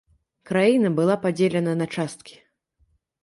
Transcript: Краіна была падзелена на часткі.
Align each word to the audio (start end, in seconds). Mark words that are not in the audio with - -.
Краіна 0.51 0.89
была 0.99 1.17
падзелена 1.27 1.73
на 1.81 1.87
часткі. 1.97 2.35